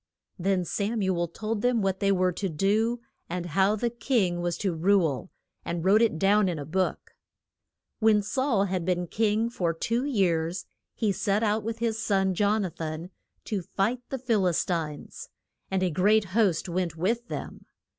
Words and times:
Then 0.39 0.65
Sam 0.65 1.03
u 1.03 1.15
el 1.15 1.27
told 1.27 1.61
them 1.61 1.83
what 1.83 1.99
they 1.99 2.11
were 2.11 2.31
to 2.31 2.49
do, 2.49 3.01
and 3.29 3.45
how 3.45 3.75
the 3.75 3.91
king 3.91 4.41
was 4.41 4.57
to 4.57 4.73
rule, 4.73 5.29
and 5.63 5.85
wrote 5.85 6.01
it 6.01 6.17
down 6.17 6.49
in 6.49 6.57
a 6.57 6.65
book. 6.65 7.11
When 7.99 8.23
Saul 8.23 8.63
had 8.65 8.83
been 8.83 9.05
king 9.05 9.47
for 9.47 9.75
two 9.75 10.03
years, 10.03 10.65
he 10.95 11.11
set 11.11 11.43
out 11.43 11.61
with 11.63 11.77
his 11.77 11.99
son, 12.01 12.33
Jon 12.33 12.65
a 12.65 12.71
than, 12.71 13.11
to 13.45 13.61
fight 13.61 14.01
the 14.09 14.17
Phil 14.17 14.47
is 14.47 14.65
tines. 14.65 15.29
And 15.69 15.83
a 15.83 15.91
great 15.91 16.25
host 16.33 16.67
went 16.67 16.97
with 16.97 17.27
them. 17.27 17.67